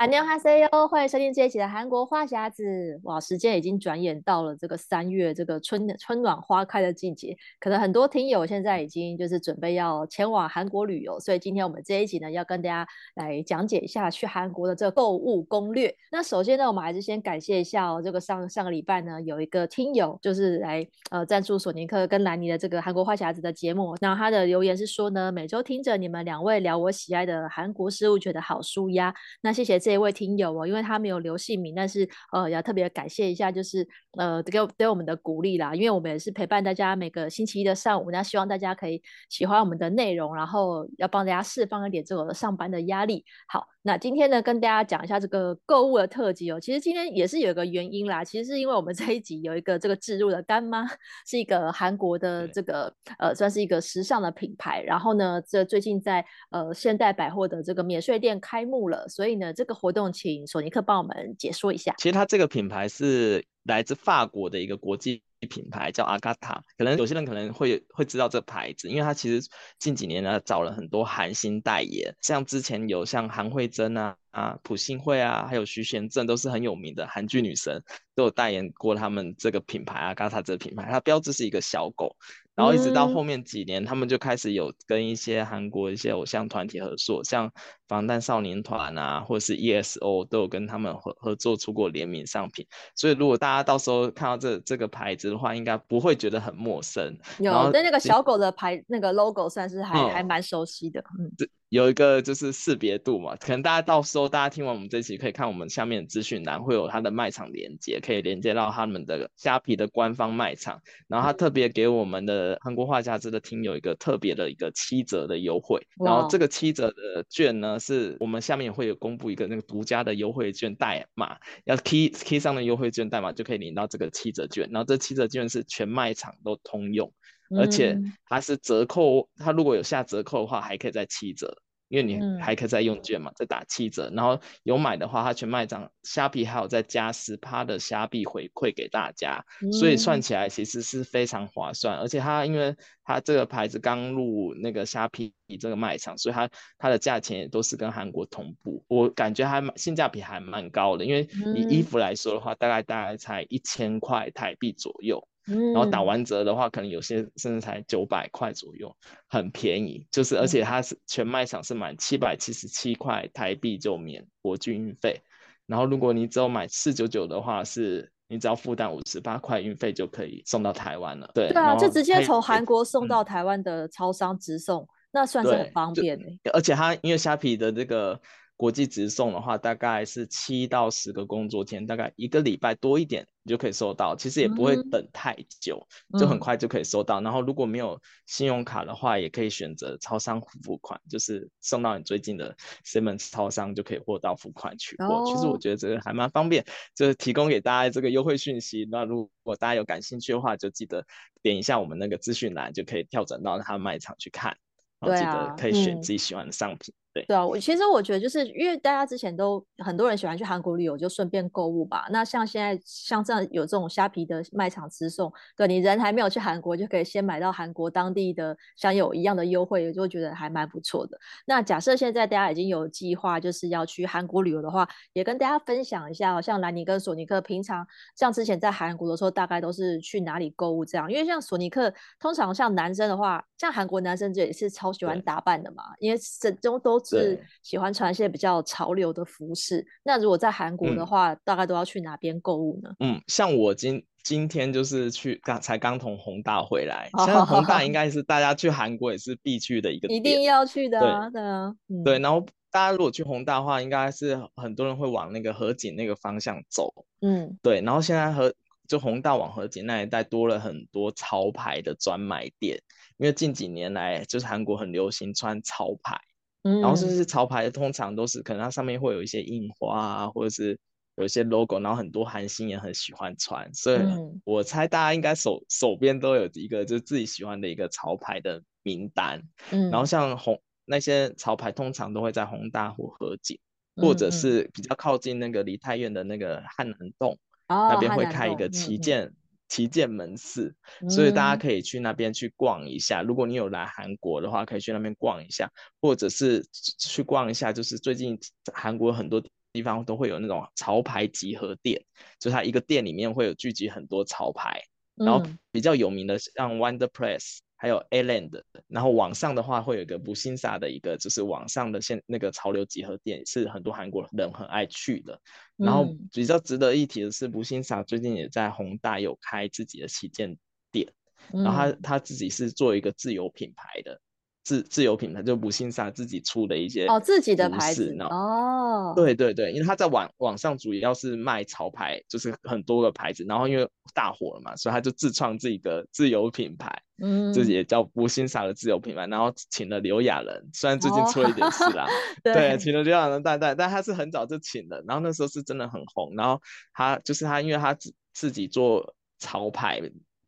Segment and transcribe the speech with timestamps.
[0.00, 2.98] 安妞哈塞哟，欢迎收听这一期的韩国话匣子。
[3.02, 7.36] 哇，时间已经转眼到了这个三月，这个春春暖花开的季节。
[7.58, 15.94] 可能很多听友现在已经就是准备要前往韩国旅游，所以今天我们这一集呢，要跟大家来讲解一下去韩国的这个购物攻略。
[16.10, 23.94] 那首先呢，我们还是先感谢一下哦，这个上上个礼拜呢，有一个听友就是来呃赞助索尼克跟兰妮的这个韩国话匣子的节目。
[24.00, 29.14] 那他的留言是说呢，每周听着你们两位聊我喜爱的韩国事物，觉得好舒压。
[29.42, 29.89] 那谢谢这。
[29.90, 43.24] 这位听友哦，因为他没有留姓名，但是呃，要特别感谢一下，就是呃，给给我们的鼓励啦，因为我们也是陪伴大家每个星期一的上午，那希望大家可以喜欢我们的内容，然后要帮大家释放一点这个上班的压力。
[43.48, 43.66] 好。
[43.82, 46.60] 那今天呢，跟大家讲一下这个购物的特辑哦。
[46.60, 50.86] 其实今天也是有一个原因啦，其实是因为我们这一集有一个这个置入的干妈，
[51.26, 54.82] 是一个韩国的这个呃，算是一个时尚的品牌。
[54.82, 61.94] 然后呢，这最近在呃现代百货的这个免税店开幕了，所以呢，这个活动请索尼克帮我们解说一下。
[61.96, 65.22] 其实它这个品牌是来自法国的一个国际。
[65.48, 77.82] 品牌叫阿嘎塔，可能有些人可能会会知道这牌子，因为它其实近几年呢找了很多韩星代言，像之前有像韩慧珍啊、啊朴信惠啊，还有徐贤正都是很有名的韩剧女神，
[78.14, 82.16] 都有代言过他们这个品牌阿嘎塔这个品牌，它标志是一个小狗。
[82.56, 87.50] 然后一直到后面几年，他们就开始有跟一些韩国一些偶像团体合作，像
[87.88, 92.66] 防弹少年团啊，或者是 ESO 都有跟他们合合作出过联名商品。
[92.94, 97.16] 所以如果大家到时候看到这这个牌子的话，应该不会觉得很陌生。
[97.38, 101.00] 有，对那个小狗的牌那个 logo 算是还、嗯、还蛮熟悉的。
[101.18, 101.48] 嗯。
[101.70, 110.82] 有一个就是识别度嘛，可能大家到时候大家听完我们这期可以看我们下面的资讯栏会有它的卖场连接，可以连接到他们的虾皮的官方卖场。
[111.06, 115.86] 然后他特别给我们的韩国话匣子的听有一个特别的一个七折的优惠。
[116.04, 124.68] 然后这个七折的券呢，是我们下面也会有公布一个那个独家的优惠券代码，要 key key 上的优惠券代码就可以领到这个七折券。
[124.72, 127.12] 然后这七折券是全卖场都通用。
[127.56, 131.56] 而且它是折扣，它如果有下折扣的话，还可以再七折，
[131.88, 134.10] 因为你还可以再用券嘛，再打七折。
[134.14, 141.98] 然后有买的话，它全卖场虾皮还有再加十趴的虾币回馈给大家，所以算起来其实是非常划算。
[141.98, 142.74] 而且它因为
[143.04, 151.04] 它这个牌子刚入那个虾皮这个卖场，所以它它的价钱也都是跟韩国同步，我感觉还蛮性价比还蛮高的。
[151.04, 155.26] 因为以衣服来说的话，大概大概才一千块台币左右。
[155.72, 158.94] 然后打完折的话，可能有些甚至才九百块左右，
[159.28, 160.06] 很便宜。
[160.10, 165.20] 就是而且它是全卖场是满七百七十七块台币就免国际运费。
[165.66, 171.30] 然后如果你只有买四九九的话，是你只要负担五十八块运费就可以送到台湾了。
[171.34, 176.24] 对，对啊，就直接从韩国送到台湾的超商直送，嗯、那算是很方便的。
[176.52, 178.20] 而且它因为虾皮的这个。
[178.60, 184.14] 国际直送的话，大概是七到十个工作天，大概一个礼拜多一点，你就可以收到。
[184.14, 187.22] 其实也不会等太久，嗯、就很快就可以收到。
[187.22, 192.54] 嗯、然后如果没有信用卡的话，也可以选择超商付款，就是送到你最近的
[192.84, 195.06] Seven 超商就可以货到付款取货。
[195.06, 196.62] 哦、其实我觉得这个还蛮方便，
[196.94, 198.86] 就是提供给大家这个优惠讯息。
[198.90, 201.06] 那如果大家有感兴趣的话，就记得
[201.40, 204.54] 点一下我们那个资讯栏，就可以跳转到他卖场去看，
[204.98, 206.92] 然后记得可以选自己喜欢的商品。
[207.12, 212.06] 对，对啊，我其实我觉得就是因为大家之前都很多人喜欢去韩国旅游，就顺便购物吧。
[212.10, 221.18] 那像现在像这样有这种虾皮的卖场直送，对，你人还没有去韩国，就可以先买到韩国当地的像有一样的优惠，就觉得还蛮不错的。
[221.46, 226.40] 那假设现在大家已经有计划就是要去韩国旅游的话，也跟大家分享一下哦。
[226.40, 227.84] 像兰尼跟索尼克平常
[228.14, 231.10] 像之前在韩国的时候，大概都是去哪里购物这样？
[231.10, 236.99] 因为像索尼克通常像男生的话，像韩国男生这也是超喜欢打扮的嘛，因为这都都。
[237.04, 239.84] 是喜欢穿一些比较潮流的服饰。
[240.02, 242.90] 那如果在韩国的话，嗯、大概都要去哪边购物呢？
[243.00, 252.18] 嗯，像我今今天就是去刚才刚从宏大回来，现在弘大 应该是大家去韩国也是必去的一个，一定要去的啊，对啊，嗯、对。
[252.18, 256.92] 然后大家如果去宏大的话，应该是很多人会往那个河景那个方向走，
[257.22, 257.80] 嗯，对。
[257.80, 258.52] 然后现在和
[258.86, 262.76] 就宏大往河景那一带多了很多潮牌的专卖店，
[263.16, 266.20] 因为近几年来就是韩国很流行穿潮牌。
[266.62, 270.78] 然后甚至潮牌通常都是可能它上面会有一些印花啊，或者是
[271.16, 273.98] 有一些 logo，然后很多韩星也很喜欢穿，所以
[274.44, 279.42] 我猜大家应该手手边都有一个就是自己喜欢的一个潮牌的名单。
[279.70, 283.58] 嗯，然后像红那些潮牌通常都会在宏大或河景，
[283.96, 289.32] 或者是比较靠近那个梨泰院的那个汉南洞，哦、那边会开一个旗舰。
[289.70, 290.74] 嗯旗舰门市，
[291.08, 293.22] 所以大家可以去那边去逛一下。
[293.22, 295.70] 嗯、如果你有来韩国的话，可以去那边逛一下，
[296.00, 296.66] 或者是
[296.98, 297.72] 去逛一下。
[297.72, 298.36] 就是最近
[298.74, 299.40] 韩国很多
[299.72, 302.04] 地方都会有那种潮牌集合店，
[302.40, 304.82] 就它一个店里面会有聚集很多潮牌，
[305.14, 307.60] 然后比较有名的像 Wonder Press。
[307.80, 315.40] 还有 A-Land，然后网上的话会有一个不欣萨的一个，就是网上的现那个潮流集合店，是很多韩国人很爱去的。
[315.76, 320.58] 然后比较值得一提的是，不欣萨最近也在宏大有开自己的旗舰
[320.92, 321.10] 店，
[321.50, 324.20] 然后他他自己是做一个自有品牌的。
[324.62, 342.10] 自自有品牌就不欣撒自己出的一些哦，自己的牌子哦，对对对，因为他在网网上主要是卖潮牌，就是很多个牌子，然后因为大火了嘛，所以他就自创自己的自有品牌，嗯，自己也叫不欣撒的自有品牌，然后请了刘亚仁，虽然最近出了一点事啦，哦、
[342.44, 346.60] 对，对，请了刘亚仁代代，但他是很早就请了，然后那时候是真的很红，然后
[346.92, 350.00] 他就是他，因为他自自己做潮牌。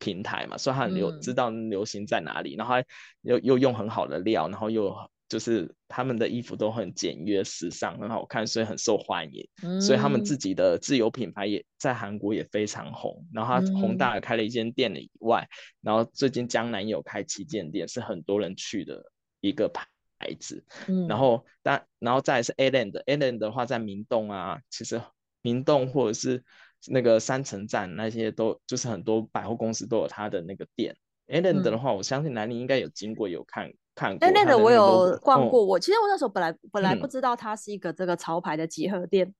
[0.03, 2.75] 平台嘛，所以他很流、嗯、知道流行在哪里，然后
[3.21, 4.93] 又又用很好的料，然后又
[5.29, 9.47] 就是他们的衣服都很简约、时尚、很好看，所以很受欢迎。
[9.63, 13.25] 嗯、所以他们自己的自有品牌也在韩国也非常红。
[13.31, 19.01] 然后他宏大开了一间店以外，嗯、然后最近江南有开旗舰店，是很多人去的
[19.39, 20.65] 一个牌子。
[20.89, 25.01] 嗯、然后但然后再来是 A-Land，A-Land 的话在明洞啊，其实
[25.41, 26.43] 明洞或者是。
[26.87, 30.95] 那个三城站那些都就是很多百货公司都有它的那个店。
[31.27, 34.27] A-Land 的话，我相信南宁应该有经过有看看过。
[34.27, 39.33] A-Land 我有逛过，我其实我那时候本来本来不知道它是一个这个潮牌的集合店，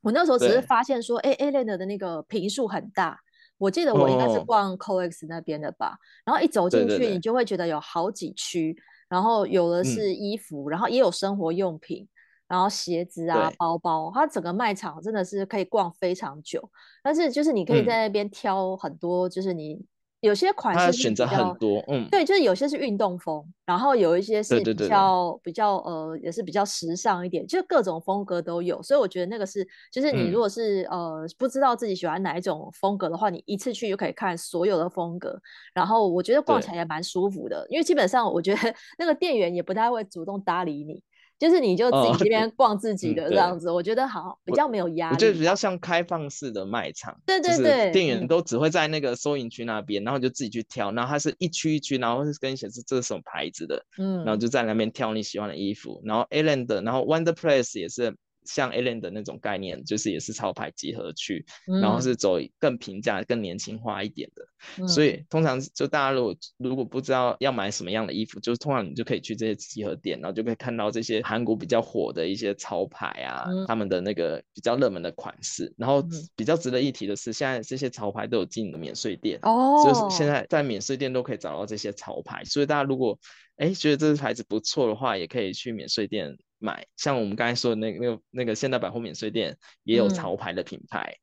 [0.00, 3.18] 我那时候只是发现说，哎，A-Land 的那个坪数很大，
[3.58, 5.98] 我记得我应该是逛 COEX 那边的吧。
[6.24, 8.76] 然后一走进去，你就会觉得有好几区，
[9.08, 12.08] 然后有的是衣服，然后也有生活用品。
[12.54, 16.62] 然后鞋子啊，包包，它整个卖场真的是可以逛非常久。
[17.02, 19.84] 但是就是你可以在那边挑很多，就是你
[20.20, 28.80] 有些款式是选择很多，嗯，对，就是有些是运动风，然后有一些是比较比较呃，也是比较时尚一点，就各种风格都有。
[28.84, 35.36] 所以我觉得那个是，就是你如果是、嗯、呃不知道自己喜欢哪一种风格的话，你一次去就可以看所有的风格。
[35.74, 38.60] 然后我觉得逛起来也蛮舒服的，因为基本上我觉得
[38.96, 41.02] 那个店员也不太会主动搭理你。
[41.44, 45.14] 就是你就自己这边 逛自己的这样子，我觉得好比较没有压力。
[45.14, 58.16] 我觉得比较像开放式的卖场，对对对，店员都只会在那个收银区那边，嗯、然后就自己去挑，然后它是一区一区，然后是跟你显示这是什么牌子的，嗯，然后就在那边挑你喜欢的衣服，然后 A-Land，然后 Wonder Place 也是。
[58.44, 64.44] 像 A-Land 的那种概念，就是也是潮牌集合区，嗯、然后是走更平价、更年轻化一点的。
[64.78, 75.72] 嗯、所以通常就大家如果如果不知道要买什么样的衣服，就是通常你就可以去这些集合店，然后就可以看到这些韩国比较火的一些潮牌啊，嗯、他们的那个比较热门的款式。
[75.76, 76.02] 然后
[76.34, 82.42] 比较值得一提的是，现在这些潮牌都有进的免税店，哦，就是现在在免税店都可以找到这些潮牌。
[82.44, 83.18] 所以大家如果
[83.56, 86.36] 哎觉得这个牌子不错的话，也可以去免税店。
[86.64, 91.18] 买像我们刚才说的那个那个那个现代百货免税店也有潮牌的品牌。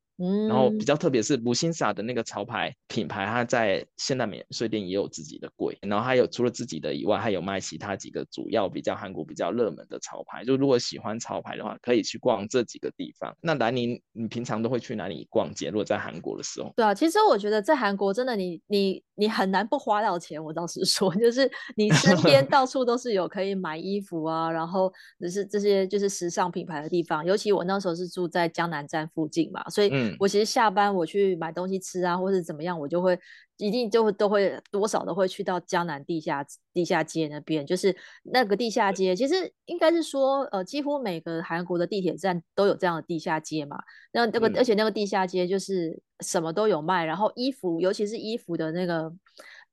[0.48, 10.44] 然后比较特别是不欣撒的那个潮牌品牌，它在现代免税店也有自己的柜，然后还有除了自己的以外，还有卖其他几个主要比较韩国比较热门的潮牌。
[10.44, 13.34] 就如果喜欢潮牌的话，可以去逛这几个地方。
[13.40, 15.70] 那兰宁，你平常都会去哪里逛街？
[15.70, 16.72] 如果在韩国的时候？
[16.76, 20.42] 对啊，其实我觉得在韩国真的你你你很难不花到钱。
[20.42, 27.24] 我倒是说， 就是你身边到处都是有可以买衣服啊，然后就是这些就是时尚品牌的地方。
[27.24, 29.90] 尤其我那时候是住在江南站附近嘛，所以。
[29.92, 33.18] 嗯我其实下班我去买东西吃啊，或者怎么样，我就会
[33.56, 43.76] 一定就会都会多少都会去到江南地下地下街那边，就是那个地下街，其实应该是说，呃，几乎每个韩国的地铁站都有这样的地下街嘛。
[44.12, 49.12] 那那个，而且那个地下街就是什么都有卖，然后衣服，尤其是衣服的那个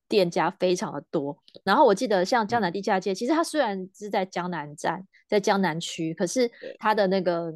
[0.08, 1.38] 店家非常的多。
[1.64, 7.54] 然后我记得像江南地下街，其实它虽然是在江南站，在江南区，可是它的那个。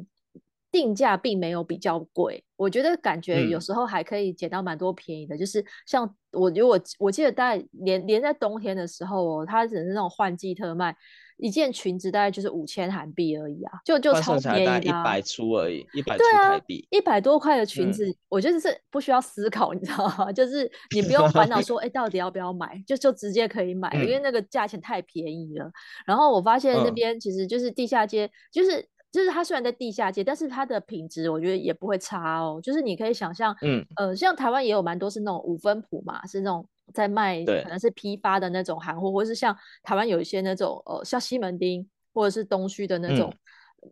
[0.74, 5.34] 定价并没有比较贵，我觉得感觉有时候还可以捡到蛮多便宜的。
[5.34, 10.96] 嗯、就是像我如果我记得大概连连在冬天的时候哦，它只是那种换季特卖，
[11.36, 20.30] 一件裙子大概就是五千韩币而已啊，就就超便宜的，一百出而已，一百出台币，一百、啊、多块的裙子，嗯、我觉得是不需要思考，你知道吗？
[20.32, 25.70] 就是你不用烦恼说，哎、欸，到底要不要买，就就直接可以买，嗯、因为那个价钱太便宜了。
[26.06, 28.88] 然后我发现那边其实就是地下街，就是。
[29.14, 32.58] 就是它虽然在地下街，但是它的品质我觉得也不会差哦。
[32.60, 43.32] 就是你可以想象，嗯，呃，像台湾也有蛮多是那种五分埔嘛，是那种在卖可能是批发的那种韩货，或者是像台湾有一些那种呃，像西门町或者是东区的那种，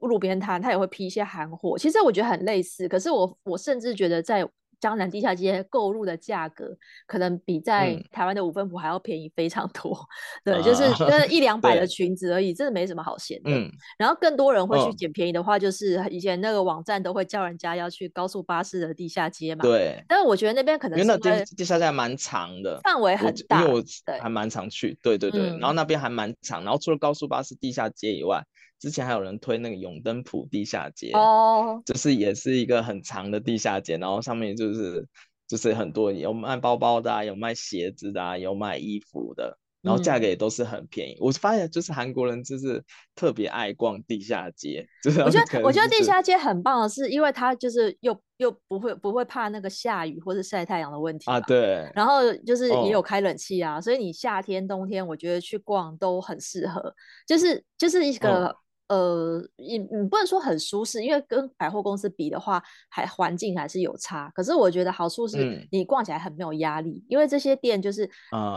[0.01, 1.79] 路边摊，它也会批一些韩货。
[1.79, 4.45] 其实我觉得很类似，可是我我甚至觉得在。
[4.83, 9.97] 江南地下街购入的价格可能比在台湾的五分埔还要便宜非常多，
[10.45, 13.51] 嗯、对，就是 跟一两百的裙子而已，真的没什么好嫌的。
[13.53, 19.63] 嗯，然后更多人会去捡便宜的话，就是以前那个网站都会叫人家要去高速巴士的地下街嘛。
[19.63, 23.83] 对，但是我觉得那边可能是因为那地下街还蛮长的，范围很大，因为我
[24.21, 24.99] 还蛮常去。
[25.01, 28.45] 对对对，嗯、然后那边还蛮长，然后除了高速巴士地下街以外。
[28.83, 35.07] 之前还有人推那个永登浦地下街，哦，就是也是一个很长的地下街，然后上面就是
[35.47, 41.13] 就是很多有卖包包的啊，有卖鞋子的啊，有卖衣服的，然后价格也都是很便宜。
[41.13, 42.83] 嗯、我发现就是韩国人就是
[43.15, 51.89] 特别爱逛地下街，就是，是我觉得我觉得地下街很棒的是，因为它就是又又不会不会怕那个下雨或者晒太阳的问题啊，对。
[51.95, 56.93] 然后就是也有开冷气啊，哦、所以你夏天冬天我觉得去逛都很适合，
[57.29, 58.49] 就是就是一个。
[58.49, 58.57] 哦
[58.93, 64.31] 呃，你你不能说很舒适，因为跟百货公司比的话，还环境还是有差。
[64.35, 68.03] 可是我觉得好处是你逛起来很没有压力，嗯、因为这些店就是，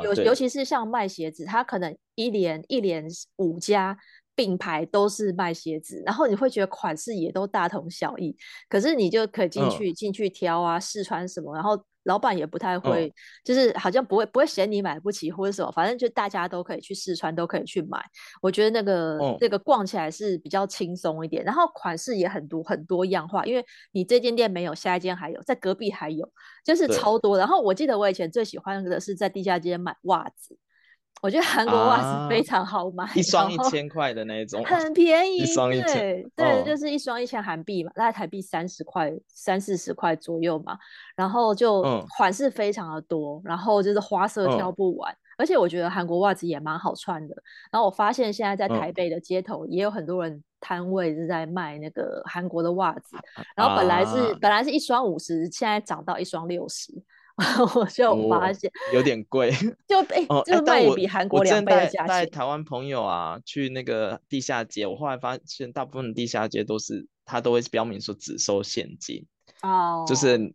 [0.03, 3.97] 尤、呃、尤其是像卖鞋子，它可能一连一连五家
[4.35, 8.35] 并排都是卖鞋子，然后你会觉得款式也都大同小异，
[8.69, 11.83] 可是你就可以进去进、呃、去挑啊，试穿什么，然后。
[12.05, 13.11] 老板也不太会，哦、
[13.43, 17.97] 就是好像不会不会嫌你买不起或者什么，反正就大家都可以去试穿，都可以去买。
[18.43, 26.31] 我觉得那个、哦、那个逛起来是比较轻松一点，然后款式也很多很多样化，因为你这间店没有，下一间还有，在隔壁还有，
[26.63, 27.39] 就是超多。
[27.39, 30.55] 然后我记得我以前最喜欢的是在地下街买袜子。
[31.21, 40.77] 我觉得韩国袜子非常好买，啊、一双一千块的那种， 很便宜，一双一千，对，就是一双一千韩币嘛，大概台币三十块、三四十块左右嘛。
[41.15, 41.81] 然后就
[42.15, 47.35] 款式非常的多，嗯、然后就是花色挑不完，嗯、而且我觉得韩国袜子也蛮好穿的。
[47.71, 53.17] 然后我发现现在在台北的街头也有很多人摊位是在卖那个韩国的袜子，
[53.55, 56.91] 然后本来是、啊、本来是一双五十，现在涨到一双六十。
[57.75, 59.51] 我就发现、哦、有点贵，
[59.87, 62.03] 就被就卖比韩国两倍的价钱。
[62.03, 69.25] 我带台湾朋友啊去那个地下街，我后来发现大部分的地下街都是他都会标明说只收现金
[69.61, 70.53] 哦，就是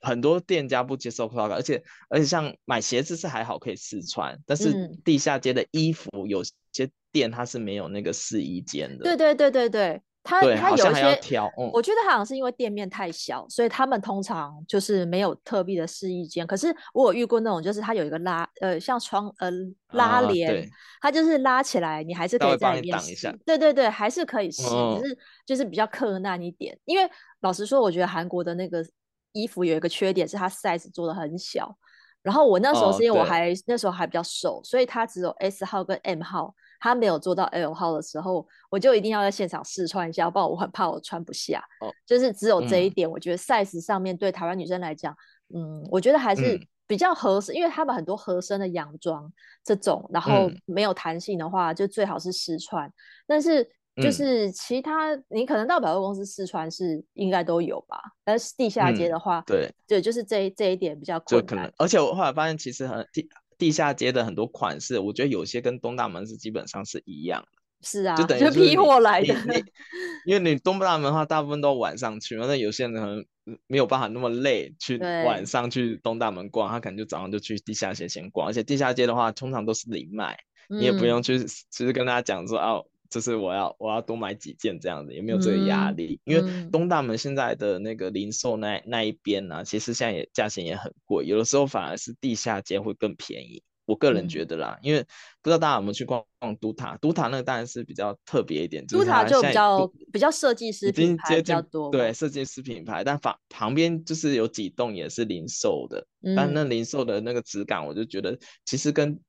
[0.00, 9.04] 很多店家不接受刷卡，而且而且像买鞋子是还好可以试穿，但是地下街的衣服有些店它是没有那个试衣间的。
[9.04, 10.00] 对对对对对。
[10.24, 16.46] 他他有一些，嗯、我觉得好像是因为店面太小，所以他们通常就是没有特别的试衣间。
[16.46, 19.50] 可是我有遇过那种，就是他有一个拉呃像窗呃
[19.90, 20.64] 拉帘，
[21.00, 23.36] 它、啊、就是拉起来，你还是可以在里面试。
[23.44, 26.78] 对对对，还是可以试，嗯、只是就是比较困难一点。
[26.84, 27.10] 因为
[27.40, 28.84] 老实说，我觉得韩国的那个
[29.32, 31.76] 衣服有一个缺点是它 size 做的很小。
[32.22, 36.54] 然后我那时候是因为我还、哦、那时候还比较瘦，所以它只有 S 号跟 M 号。
[36.82, 41.62] 他没有做到 L 号的时候，我就一定要在现场试穿一下，不然我很怕我穿不下。
[41.80, 45.16] 哦，就是只有这一点，嗯、我觉得 size 上面对台湾女生来讲，
[45.54, 52.88] 嗯，我觉得还是比较合适，嗯、因为他们很多合身的洋装这种，然后没有弹性的话，就最好是试穿。
[52.88, 52.92] 嗯、
[53.28, 53.64] 但是
[54.02, 61.46] 就是其他，你可能到百货公司试穿是应该都有吧，但是地下街的话，嗯、对对，就是这这一点比较困难。
[61.46, 63.28] 就可能，而且我后来发现，其实很地
[63.70, 67.48] 下街的很多款式，我觉得有些跟东大门是基本上是一样的。
[67.82, 69.34] 是啊，就等于是批货来的。
[70.26, 73.24] 因为你东大门的话，大部分都晚上去，那有些人可能
[73.66, 78.48] 没有办法那么累去晚上去东大门逛，他可能就早上就去地下街先逛。
[78.48, 80.38] 而且地下街的话，通常都是零卖，
[80.70, 82.86] 嗯、你也不用去，就是跟大家讲说哦。
[83.12, 93.62] 就是我要我要多买几件这样子，也没有这个压力，嗯、因为东大门现在的那个零售那那一边呢、啊，其实现在也价钱也很贵，有的时候反而是地下街会更便宜。
[93.84, 95.02] 我个人觉得啦，嗯、因为
[95.42, 109.20] 不知道大家有没有去逛逛都塔，都塔那个当然是比较特别一点，都塔就比较比较设计师品牌比较多，对设计师品牌，但旁旁边就是有几栋也是零售的，嗯、但那零售的那个质感，我就觉得其实跟。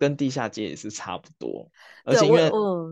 [0.00, 1.70] 跟地下街也是差不多，
[2.04, 2.50] 而且因为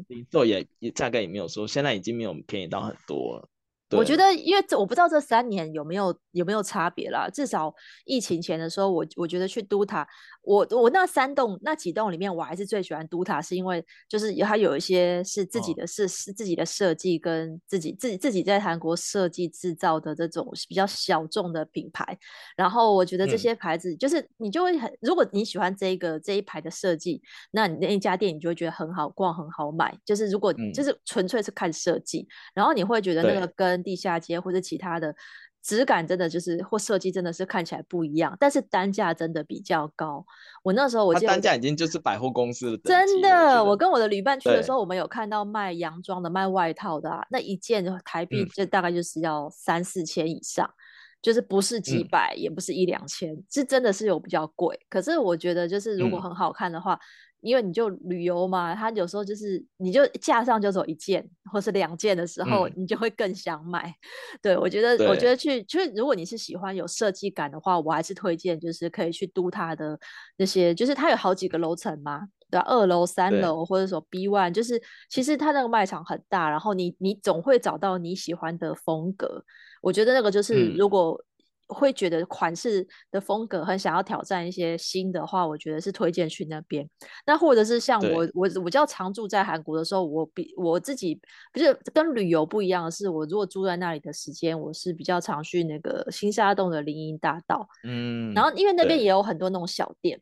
[0.08, 3.48] 零售也也价格也没有说，现在已经没有便宜到很多了。
[3.96, 7.28] 我觉得，因为这我不知道这三年有没有有没有差别啦。
[7.32, 10.06] 至少疫情前的时候，我我觉得去都塔，
[10.42, 22.18] 我我那三栋那几栋里面，我还是最喜欢都塔，是因为就是它有一些是自己的是、哦、是自己的设计，跟自己自己自己在韩国设计制造的这种比较小众的品牌。
[22.56, 29.96] 然后我觉得这些牌子，就是你就会很，嗯、如果你喜欢这一个这一排的设计，那你那一家店你就会觉得很好逛，很好买。
[30.04, 35.14] 就是如果就是纯粹是看设计，嗯、然后你会觉得那个跟地下街或者其他的
[35.62, 40.24] 质感真的就是或设计真的是看起来不一样，但是单价真的比较高。
[40.62, 42.78] 我那时候我记得单价已经就是百货公司了。
[42.84, 50.66] 真的，我跟我的旅伴去的时候，我们有看到卖洋装的、卖外套的啊，那一件台币就大概就是要三四千以上。
[50.66, 50.78] 嗯
[51.20, 54.78] 就是不是几百，嗯、也不是一两千，是真的是有比较贵。
[54.88, 56.98] 可是我觉得，就是如果很好看的话，嗯、
[57.40, 63.94] 因为你就旅游嘛，它有时候就是你就架上就走一件或是两件的时候，嗯、你就会更想买。
[64.42, 69.98] 对，我觉得，我觉得去，就是如果你是喜欢有设计感的话，我还是推荐就是可以去都它的
[70.36, 72.66] 那些，就是它有好几个楼层嘛，对吧？
[72.66, 79.44] 二楼、三楼或者说 B one，就是其实它那个卖场很大，然后你你总会找到你喜欢的风格。
[79.80, 81.20] 我觉得那个就是，如果
[81.68, 86.88] 会觉得款式的风格很想要挑战一些新的话，我觉得是推荐去那边。
[87.26, 91.20] 那或者是像我，我我比较常住在韩国的时候，我比我自己
[91.52, 97.68] 不是跟旅游不一样的是，我如果住在那里的时间，我是比较常去那个新沙洞的林荫大道。
[97.84, 100.20] 嗯，然后因为那边也有很多那种小店，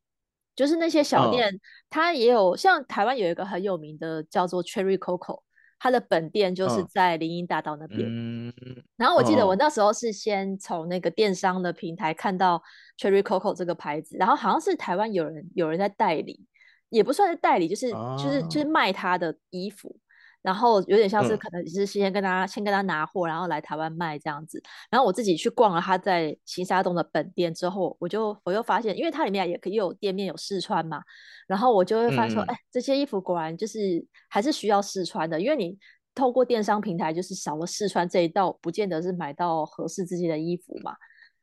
[0.57, 5.43] 就是那些小店，哦、它也有像台湾有一个很有名的叫做 Cherry Coco。
[5.79, 8.53] 它的本店就是在林荫大道那边，嗯、
[8.97, 12.63] 然后我记得我那时候是先从那个电商的平台看到
[12.99, 16.45] Cherry Coco 这个牌子，然后好像是台湾有人有人在代理，
[16.89, 19.97] 也不算是代理，就是、哦、就是就是卖他的衣服。
[20.47, 24.63] 然后有点像是可能是先跟他、嗯、先跟他拿货，然后来台湾卖这样子。
[24.89, 31.03] 然后我自己去逛了他在新沙洞的本店之后，我就我又发现，因为它里面也可以有店面有试穿嘛。
[31.49, 35.77] 然后我就会发现说，哎、嗯，这些衣服果然就是还是需要试穿的，因为你
[36.15, 40.95] 透过电商平台就是少了试穿这一道，不见得是买到合适自己的衣服嘛。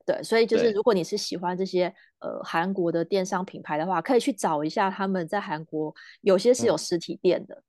[0.05, 7.53] 对，所以就是如果你是喜欢这些呃韩国的电商品牌的话，可以去找一下他们在韩国有些是有实体店的。
[7.55, 7.63] 嗯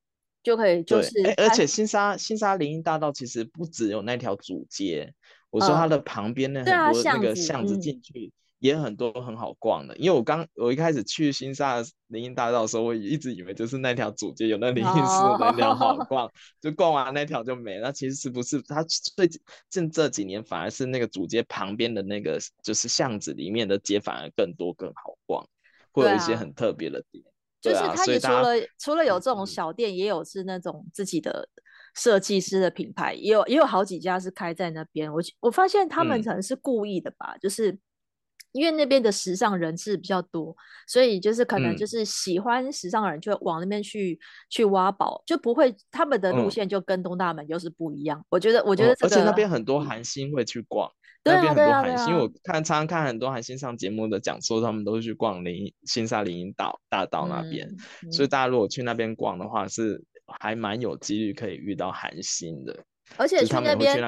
[0.44, 5.14] 就可以，就是，而且新沙新沙林荫大道其实不只有那条主街，嗯、
[5.50, 9.94] 我说它的旁边那很多那个巷子进去也很多很好逛的。
[9.94, 17.88] 嗯、因为我刚我一开始去新沙林荫大道的时候，我一直以为就是那条主街有那林荫寺那条好逛，哦、 就逛完那条就没了。
[17.88, 18.60] 那其实是不是？
[18.62, 19.26] 它最
[19.70, 25.48] 近这几年反而是那个主街旁边的那个就是巷子里面的街反而更多更好逛，
[25.90, 27.24] 会有一些很特别的店。
[27.64, 28.48] 就是它也除了
[28.78, 31.48] 除了有这种小店，也有是那种自己的
[31.94, 35.10] 设计师的品牌，也有也有好几家是开在那边。
[35.10, 37.78] 我我发现他们可能是故意的吧，嗯、就是
[38.54, 48.18] 因为那边的时尚人士比较多，所以就是可能就是喜欢时尚的人就会往那边去、嗯、去挖宝，就不会他们的路线就跟东大门又是不一样。
[48.20, 50.90] 嗯、我觉得我觉得、这个、而且那边很多韩星会去逛。
[51.26, 57.66] 那边很多韩星，我看常常看很多韩星上节目的讲说，他们都是去逛林新沙林荫道大道那边，
[58.12, 60.04] 所以大家如果去那边逛的话，是
[60.38, 62.84] 还蛮有几率可以遇到韩星的。
[63.16, 64.00] 而且去那边，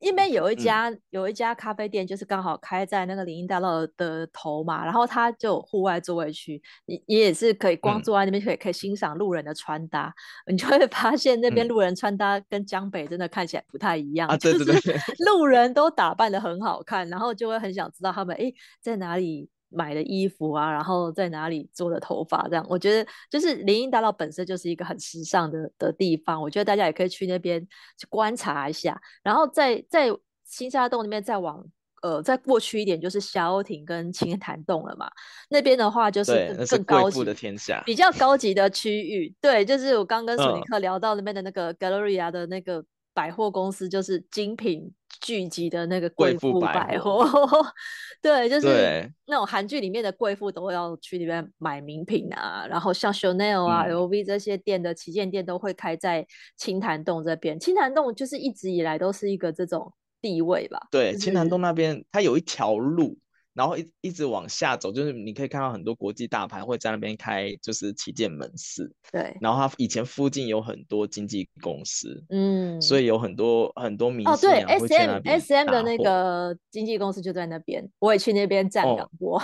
[0.00, 10.12] 那边有一家、嗯、有一家咖啡店，就是刚好开在那个林荫大道的头嘛，然后它就户外座位区，你你也是可以光坐在那边，可以可以欣赏路人的穿搭，
[10.46, 19.48] 嗯、你就会发现那边路人穿搭跟江北真的看起来不太一样，啊、对对对，就 是路人都打扮的很好看，然后就会很想知道他们哎在哪里。
[19.72, 27.60] 买的衣服啊，然后在哪里做的头发，这样我觉得就是林荫大道本身就是一个很时尚的的地方，我觉得大家也可以去那边
[27.98, 29.00] 去观察一下。
[29.22, 30.08] 然后在在
[30.44, 31.64] 新沙洞那边再往
[32.02, 35.10] 呃再过去一点，就是霞鸥亭跟青潭洞了嘛。
[35.48, 39.34] 那边的话就是更，更高级的天下，比较高级的区域。
[39.40, 44.92] 对，就是我刚跟 索尼克聊到那边的那个 Galleria 的那个百货公司，就是精品。
[45.20, 47.24] 聚集的那个贵妇百货，
[48.20, 57.60] 对，就是那种韩剧里面的贵妇都要去那边买名品啊，然后像 Chanel 啊、嗯、LV 这些店的旗舰店都会开在青潭洞这边。
[57.60, 60.88] 青潭洞就是一直以来都是一个这种地位吧？
[60.90, 63.16] 对，就是、青潭洞那边它有一条路。
[63.54, 68.90] 然后一一直往下走，就是你可以看到很多国际大牌会在那边开，就是旗舰门市。
[69.10, 69.36] 对。
[69.42, 79.38] 然后它以前附近有很多经纪公司，嗯，所以有很多很多明星、啊、哦，对，S M S M 的那个经纪公司就在那边，我也去那边站岗过。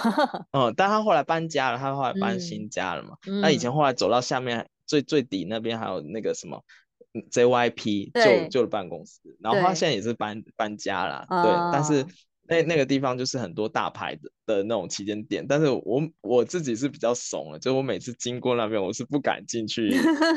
[0.52, 3.10] 嗯、哦，但他后来搬家了，他后来搬新家了嘛。
[3.42, 6.62] 那、嗯、以前后来走到下面最最底那边还有那个什么
[7.30, 12.06] J Y P 旧旧的办公室，然后他现在也是搬搬家了，对，对但是。
[12.48, 19.94] 那那个地方就是很多大牌的的那种旗舰店，但是我我自己是比较怂的，就我每次经过那边，我是不敢进去，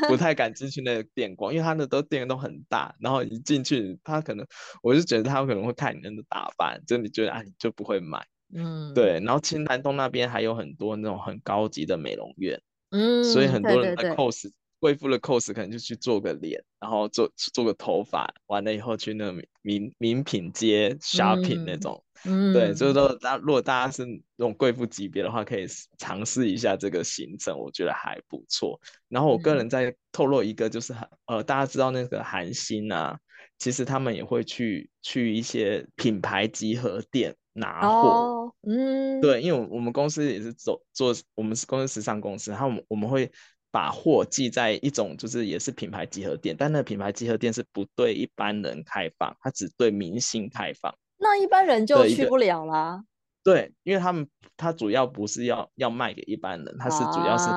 [0.10, 4.45] 不太敢进去那个店逛，因为他的都店都很大，然后一进去，他可能
[4.84, 8.21] 我就觉得他可能会看你的打扮，就你觉得啊，你就不会买，
[8.54, 9.21] 嗯，对。
[9.24, 22.04] 然后青潭洞那边还有很多那种很高级的美容院，嗯，所以很多人在 cos 贵妇的 cos 可能就去做个脸，然后做做个头发，完了以后去那个名名品街 shopping 那种。
[22.26, 25.67] 嗯，对，就是说大如果大家是那种贵妇级别的话，可以
[26.00, 28.80] 尝试一下这个行程，我觉得还不错。
[29.08, 30.96] 然后我个人再透露一个，就是
[31.28, 33.20] 呃，大家知道那个韩星啊，
[33.60, 38.10] 其实他们也会去去一些品牌集合店拿货。
[38.10, 43.32] 哦，嗯，对，因为我们公司也是走做，我们是公司时尚公司，然后我们我们会。
[43.72, 50.94] 把货寄在一种就是也是品牌集合店，但那个品牌集合店是不对一般人开放，它只对明星开放。
[51.18, 53.04] 那一般人就去不了啦。
[53.44, 57.50] 对，因为他们他主要不是要要卖给一般人，他是主要是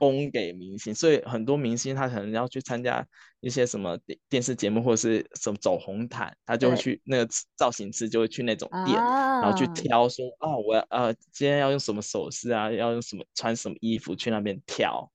[0.00, 3.06] 供给明星，啊，所以很多明星他可能要去参加
[3.40, 3.96] 一些什么
[4.28, 15.08] 电视节目或者是什么走红毯，他就会去那个造型师就会去那种店，啊，然后去挑说啊，我要呃今天要用什么首饰啊，要用什么穿什么衣服去那边挑。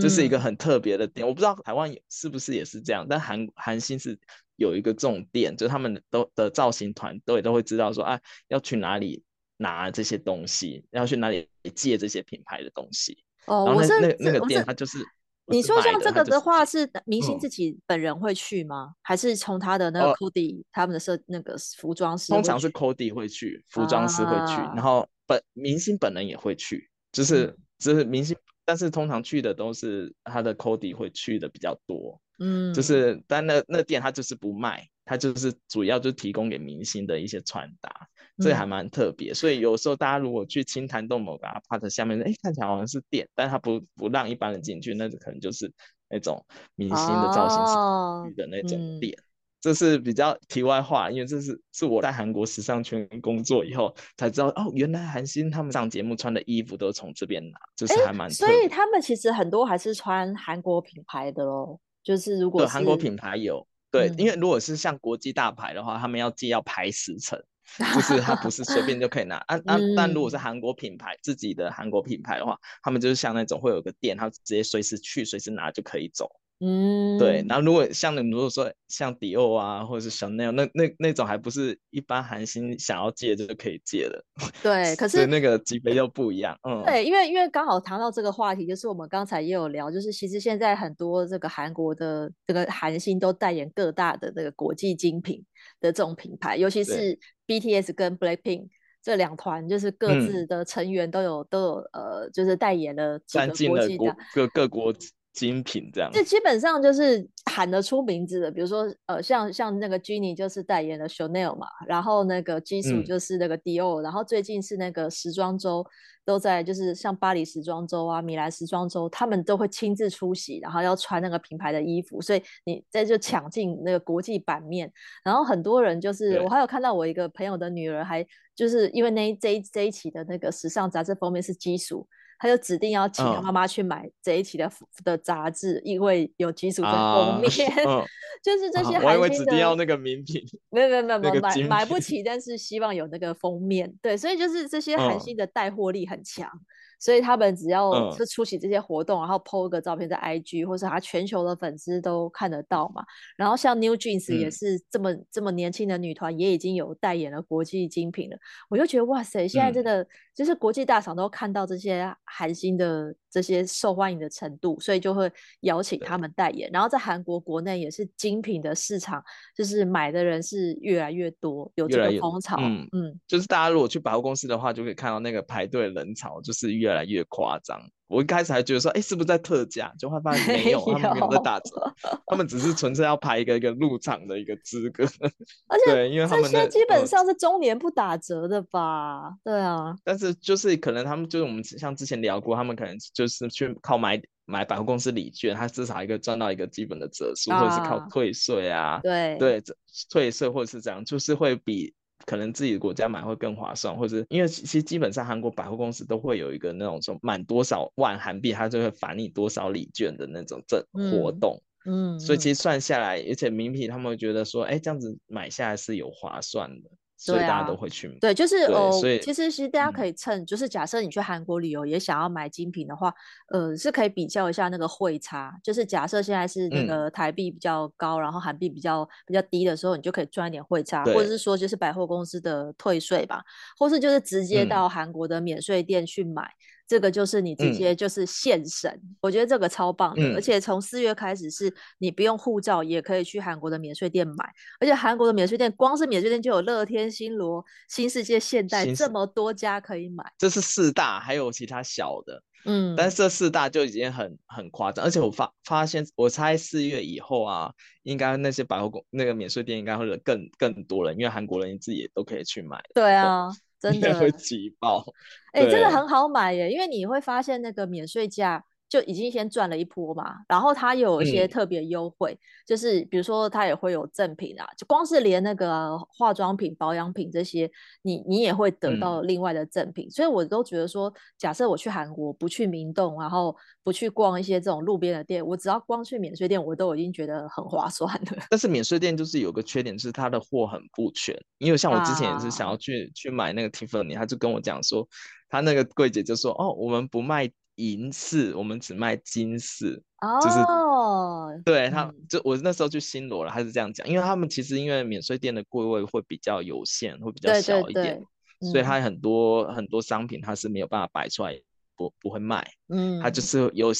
[0.00, 4.18] 这是一个很特别的点，嗯，我不知道台湾是不是也是这样，但韩韩星是
[4.56, 9.22] 有一个这种店，就是他们都的造型团队都会知道说啊，要去哪里
[9.56, 13.18] 拿这些东西，要去哪里借这些品牌的东西。
[13.46, 14.98] 哦，然后那我是那那个店，它就是
[15.46, 18.90] 你说像这个的话，是明星自己本人会去吗？
[18.90, 22.32] 嗯、还是从他的那个 Cody、呃、他们的设那个服装师？
[22.32, 28.36] 通常是 Cody 会去，服装师会去，啊、然后本明星本人也会去，就是、嗯、就是明星。
[28.64, 37.90] 但是通常去的都是他的 Cody 会去的比较多，嗯，就是但那那店他就是不卖，他就是主要就提供给明星的一些穿搭，
[38.38, 39.32] 这还蛮特别。
[39.32, 39.34] 嗯。
[39.34, 45.72] 所以有时候大家如果去青潭洞某个 apart 下面，哎，看起来好像是店，但他不不让一般人进去，那可能就是
[46.08, 46.44] 那种
[46.74, 49.12] 明星的造型师的那种店。
[49.18, 49.22] 哦。
[49.22, 49.31] 嗯
[49.62, 58.28] 这是比较题外话，因为这是是我在韩国时尚圈工作以后才知道哦，原来韩星他们上节目穿的衣服都是从这边拿，就是还蛮。
[58.28, 67.40] 所以他们其实很多还是穿韩国品牌的喽，就是如果是韩国品牌有对、嗯，因为如果是像国际大牌的话，他们要既要排时辰，
[67.94, 69.36] 就是他不是随便就可以拿。
[69.46, 69.94] 啊啊、嗯！
[69.94, 76.28] 但如果是韩国品牌自己的韩国品牌的话，他们就是像那种会有个店，他直接随时去随时拿就可以走。
[76.64, 84.24] 嗯，对，然后如果像你如果说像迪奥啊，或者是 Chanel 那那那种还不是一般韩星想要借就可以借的。
[84.62, 86.56] 对， 可是那个级别又不一样。
[86.62, 95.44] 嗯，对，因为因为刚好谈到这个话题，就是我们刚才也有聊，就是其实现在很多这个韩国的这个韩星都代言各大的这个国际精品
[95.80, 98.68] 的这种品牌，尤其是 BTS 跟 Blackpink
[99.02, 104.94] 这两团，就是各自的成员都有、嗯、都有呃，就是代言了几个国际的各各国。
[105.32, 106.22] 精品这样，这。
[106.22, 115.84] 基本上就是喊得出名字的，比如说呃，像像那个 Jennie 就是代言了 Chanel 嘛，然后那个 Jisoo 就是那个 Dior，、嗯、然后最近是那个时装周
[116.24, 124.92] 都在，就是像巴黎时装周啊、米兰时装周，他们都会亲自出席，然后要穿那个品牌的衣服，所以你这就抢进那个国际版面，
[125.24, 132.04] 然后很多人就是我还有看到我一个朋友的女儿还就是因为那这一这一期的那个时尚杂志封面是 Jisoo。
[132.42, 134.72] 他就指定要请他妈妈去买这一期的、oh.
[135.04, 138.06] 的杂志，因为有几组在封面，uh, uh.
[138.42, 139.20] 就是这些韩星的。
[139.20, 143.94] 我指定要那个名品，没有没有没有、那个、买买不起，但是希望有那个封面。
[144.02, 146.48] 对，所以就是这些韩星的带货力很强。
[146.48, 146.81] Uh.
[147.02, 153.02] 所以他们只要是出席这些活动，嗯、然后 po 一个照片在 IG，或是他全球的粉丝都看得到嘛。
[153.36, 158.36] 然后像 New Jeans 也是这么、嗯、这么年轻的女团，也已经有代言了国际精品了。
[158.70, 165.28] 我就觉得哇塞，现在真的就是国际大厂都看到这些韩星的这些受欢迎的程度，所以就会
[165.62, 166.70] 邀请他们代言。
[166.72, 169.20] 然后在韩国国内也是精品的市场，
[169.56, 172.58] 就是买的人是越来越多，有这个风潮。
[172.60, 176.92] 嗯嗯，就是大家如果去百货公司的话，就可以看到那个排队人潮，就是越。
[176.92, 179.90] 越来越夸张，我一开始还觉得说，哎、欸，是不是在特价？
[179.98, 181.94] 就会发现没有，他们没有在打折，
[182.26, 185.04] 他们只是纯粹要排一个一个入场的一个资格。
[185.66, 189.28] 而且，对，因为他们这些基本上是中年不打折的吧？
[189.28, 189.96] 嗯、对啊。
[190.04, 199.62] 但是就是可能他们就是我们像之前聊过，他们可能就是去靠买买百货公司礼券，他至少一个赚到一个基本的折数、啊，或者是靠退税啊，对对，
[200.10, 201.94] 退税或者是这样，就是会比。
[202.26, 211.60] 可能自己的国家买会更划算，或者是因为其实基本上韩国百货公司都会有一个那种说满多少万韩币，它就会返你多少礼券的那种这活动。
[211.84, 216.90] 嗯，嗯，所以其实算下来，而且名品他们会觉得说，哎，这样子买下来是有划算的。
[217.24, 218.14] 所以大家都会去买。
[218.20, 223.14] 对，就是哦，所以其实其实大家可以趁，嗯、就是假设你去韩国旅游也想要买精品的话，
[223.52, 225.54] 呃，是可以比较一下那个汇差。
[225.62, 233.44] 就是假设现在是那个台币比较高，嗯、然后韩币比较比较低的时候，你就可以赚一点汇差，或者是说就是百货公司的退税吧，
[233.78, 236.50] 或是就是直接到韩国的免税店去买。
[236.92, 240.22] 嗯这个就是你直接就是现省，嗯、我觉得这个超棒的。
[240.22, 244.44] 嗯、而且从四月开始，是你不用护照也可以去韩国的免税店买，
[244.78, 250.22] 而且韩国的免税店光是免税店就有乐天、新罗、新世界、现代这么多家可以买。
[250.36, 252.42] 这是四大，还有其他小的。
[252.66, 262.80] 嗯，但是这四大就已经很很夸张，而且我发发现，我猜四月以后啊，应该那些百货公那个免税店应该会有更更多人，因为韩国人自己也都可以去买。
[262.94, 263.48] 对啊，
[263.82, 265.04] 真的会挤爆。
[265.52, 268.64] 哎、欸，真的很好买耶，因为你会发现那个免税价。
[268.92, 277.70] 就已经先赚了一波嘛，然后它有一些特别优惠，嗯、就是比如说它也会有赠品啊，就光是连那个化妆品、保养品这些，
[278.02, 288.44] 你你也会得到另外的赠品，嗯、所以我都觉得说，假设我去韩国不去明洞，然后不去逛一些这种路边的店，我只要光去免税店，我都已经觉得很划算了。
[288.50, 295.08] 但是免税店就是有个缺点，是它的货很不全，因为像我之前也是想要去、啊、去买那个 Tiffany，他就跟我讲说，
[295.48, 297.50] 他那个柜姐就说，哦，我们不卖。
[297.76, 300.02] 银饰，我们只卖金饰，
[300.42, 308.26] 就是、哦，对他，就我那时候去新罗了，他是这样讲，因为他们其实因为免税店的柜位会比较有限，会比较小一点，对对对
[308.60, 311.58] 嗯、所以它很多很多商品它是没有办法摆出来，
[311.96, 313.92] 不不会卖，嗯，他就是有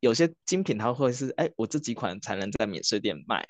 [0.00, 3.46] 有些精品他会是，哎，我这几款才能在免税店卖，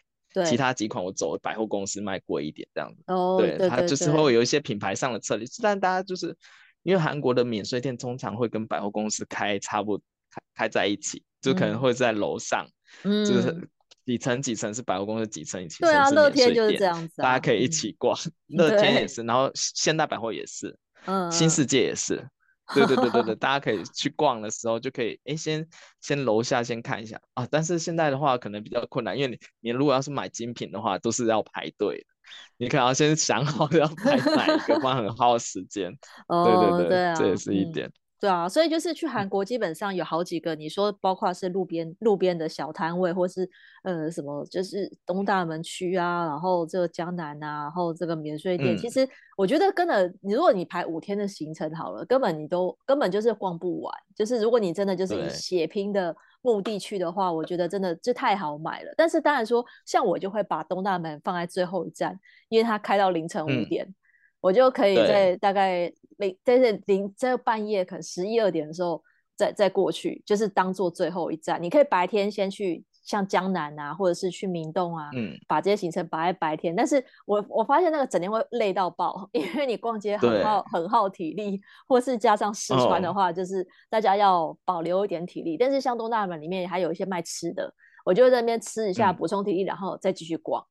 [0.47, 6.37] 其他几款我走百货公司卖贵一点这样子，哦，对，对他就是会有一些品牌上的策略，但大家就是。
[6.83, 12.67] 因为韩国的免税店通常会跟百货公司开差不开开在一起，就可能会在楼上，
[13.05, 13.69] 嗯，就是
[14.07, 16.15] 几层几层是百货公司，几层几层是免税店。
[16.15, 18.17] 对啊，乐天就是这样子，大家可以一起逛。
[18.49, 22.29] 乐天也是，然后现代百货也是，嗯，新世界也是。
[22.73, 25.67] 对对对对对， 大家可以去逛的时候就可以，哎，先
[26.01, 27.45] 先楼下先看一下啊。
[27.51, 32.10] 但是现在的话可能比较困难，因为你你如果要是买精品的话，都是要排队的。
[32.57, 35.91] 你可能要先想好 要买哪一个，不然很耗时间。
[36.29, 36.45] 哦，
[36.77, 37.91] 对对对，这也是一点。
[38.21, 43.49] 嗯对啊，所以就是去韩国，基本上有好几个，你说包括是路边路边的小摊位，或是
[43.83, 53.95] 呃什么，就是东大门区啊，然后这个江南啊，然后这个免税店，嗯、其实我觉得根本，你如果你排五天的行程好了，根本你都根本就是逛不完。
[54.15, 58.93] 就是如果你真的就是以血拼的目的去的话，我觉得真的就太好买了。
[58.99, 63.87] 但是当然说，像我就会把东大门放在最后一站，因为它开到凌晨五点。
[63.87, 63.95] 嗯
[64.43, 69.03] 我就可以在大概零但是零在半夜可能十一二点的时候
[69.37, 71.61] 再再过去，就是当做最后一站。
[71.61, 76.77] 你可以白天先去像江南啊，或者是去明洞啊，嗯，把这些行程摆在白天。
[76.77, 85.55] 但是我我发现那个整天会累到爆， 因为你逛街很耗很耗体力，或是加上试穿的话，就是大家要保留一点体力。
[85.55, 87.73] 哦、但是像东大门里面还有一些卖吃的，
[88.05, 90.63] 我就在那边吃一下补充体力，嗯、然后再继续逛。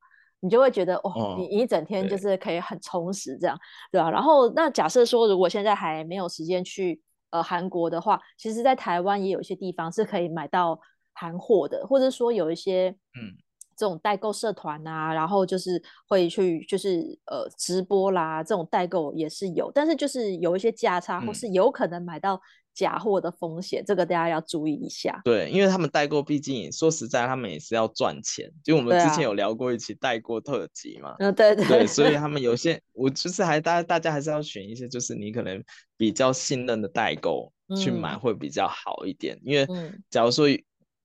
[0.41, 3.57] 你就会觉得哦，你一整天就是可以很充实，这样
[3.91, 4.09] 对，对吧？
[4.09, 10.79] 然后那假设说，如果现在还没有时间去呃韩国的话，其实，在台湾也有一些地方是可以买到
[11.13, 13.35] 韩货的，或者说有一些嗯
[13.75, 22.41] 这种代购社团啊，然后就是会去就是呃直播啦，这种代购也是有，但是就是有一些价差，或是有可能买到。
[22.79, 25.19] 假货的风险，这个大家要注意一下。
[25.25, 28.49] 对，因为他们代购，毕竟说实在，他们也是要赚钱。
[28.63, 35.61] 就我们之前有聊过一期代购特辑嘛，嗯，对对对，所以他们有些，我就是还大大家还是要选一些，就是你可能
[35.97, 39.35] 比较信任的代购去买会比较好一点。
[39.35, 39.67] 嗯、因为
[40.09, 40.45] 假如说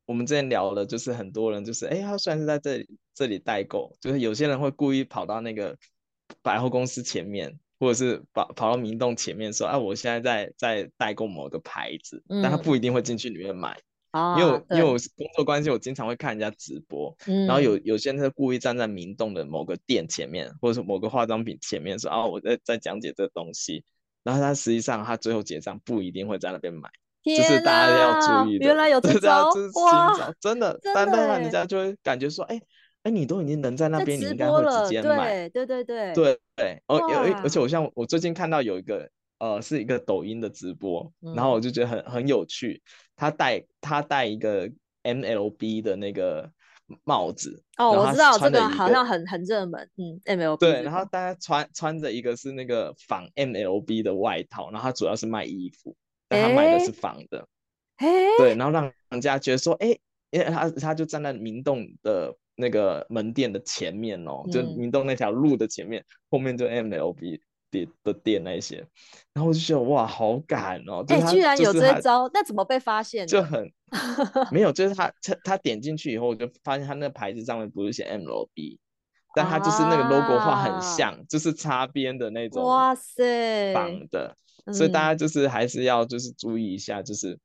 [0.07, 5.77] 我们之前聊了，就是很多人就是，哎，他虽然是在这里这里代购，就是有些人会故意跑到那个
[6.41, 7.59] 百货公司前面。
[7.79, 13.77] 或者是跑跑到明洞前面说，啊，我现在在在代购某个牌子，嗯、但他不一定会进去里面买，
[14.13, 23.85] 啊、因为因为我工作关系，我经常会看人家直播，嗯、然后有有些人是故意站在明洞的某个店前面，或者是某个化妆品前面说，啊，我在在讲解这东西，
[24.23, 26.89] 然后他实际上他最后结账不一定会在那边买，
[27.25, 32.61] 就是大家要注意的，原来有 这招，这是新招，真的，但但是人家就会感觉说，哎。
[33.05, 35.47] 哎，你都已经能在那边，你应该会直接买。
[35.51, 36.83] 对对对对对对。
[36.87, 39.07] 哦，有而且我像我最近看到有一个
[39.39, 42.83] 呃，是一个抖音的直播，嗯、然后我就觉得很很有趣。
[43.15, 44.71] 他戴他戴一个
[45.03, 46.51] MLB 的那个
[47.05, 47.63] 帽子。
[47.77, 49.87] 哦，我知道这个好像很很热门。
[49.97, 50.57] 嗯，MLB。
[50.57, 55.95] 对，然后大家穿穿着一个是那个仿 MLB 的外套，然后他主要是卖衣服，
[56.27, 57.47] 但他买的是仿的。
[57.97, 58.09] 哎。
[58.39, 59.89] 对，然后让人家觉得说，哎，
[60.31, 62.35] 因为他他就站在明洞的。
[62.57, 67.41] 那个门店的前面哦，就明洞那条路的前面，嗯、后面就 MLB
[67.71, 68.87] 的的店那些，
[69.33, 71.05] 然后我就觉得哇，好敢哦！
[71.09, 73.27] 哎、欸，居然有这招，那怎么被发现？
[73.27, 73.69] 就 很
[74.53, 78.79] 没有，就是他他他点进去以后，我就发现他那个牌子上面不是写 MLB，
[79.35, 84.37] 但他就是那个 logo 画很像，啊、就是擦边的那种，哇塞，仿的。
[84.73, 87.39] 所以大家就是还是要就是注意一下，就是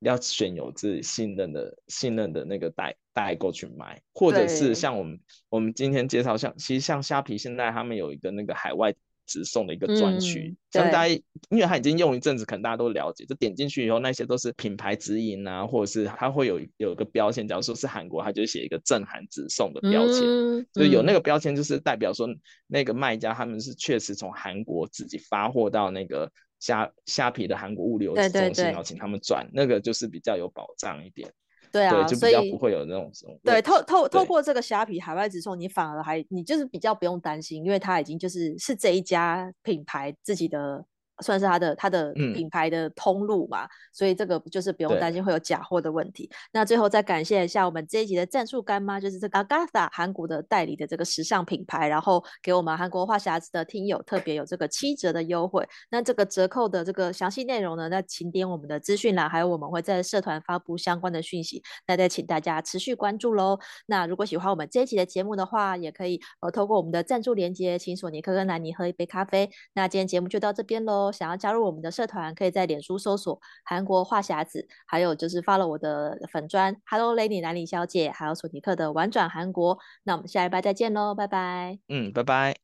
[0.00, 8.94] 要选有自己信任的信任的那个代代购去买，或者是像我们我们今天介绍像其实像虾皮现在他们有一个那个海外。
[9.26, 11.14] 直送的一个专区，嗯、像大家，
[11.50, 13.24] 因为他已经用一阵子，可能大家都了解。
[13.26, 22.28] 就点进去以后，那些都是品牌直营啊，或者是它会有有一个标签，假如说是韩国，它就写一个正韩直送的标签，嗯、就有那个标签，就是代表说
[22.66, 31.32] 那个卖家他们是确实从韩国自己发货到那个虾虾皮的韩国物流中心，然后请他们转，那个就是比较有保障一点。
[31.76, 33.38] 对啊，对，就比较不会有那种什么。
[33.44, 40.84] 对，透透透过这个虾皮海外直送，你反而还你就是比较不用担心，因为它已经就是是这一家品牌自己的。
[41.22, 46.30] 算是它的它的品牌的通路嘛，嗯、所以这个就是不用担心会有假货的问题。
[46.52, 55.66] 那最后再感谢一下我们这一集的赞助干妈，就是这个 Agatha 韩国的代理的这个时尚品牌，然后给我们韩国话匣子的听友特别有这个七折的优惠。
[55.90, 63.58] 那这个折扣的这个详细内容呢，那请点我们的资讯栏，还有我们会在社团发布相关的讯息，那再请大家持续关注喽。
[63.86, 69.48] 那如果喜欢我们这一集的节目的话，也可以呃透过我们的赞助连接，请索尼客跟兰尼喝一杯咖啡。
[69.74, 71.05] 那今天节目就到这边喽。
[71.12, 79.78] 想要加入我们的社团，可以在脸书搜索“韩国话匣子”，还有就是发了我的粉砖 “Hello Lady 兰妮小姐”，还有索尼克的“玩转韩国”。
[80.04, 81.78] 那我们下一拜再见喽，拜拜。
[81.88, 82.56] 嗯，拜拜。